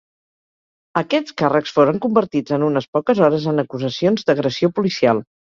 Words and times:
Aquests 1.01 1.35
càrrecs 1.41 1.75
foren 1.75 2.01
convertits 2.07 2.57
en 2.57 2.67
unes 2.71 2.89
poques 2.97 3.23
hores 3.27 3.47
en 3.55 3.65
acusacions 3.67 4.29
d'agressió 4.31 4.73
policial. 4.81 5.27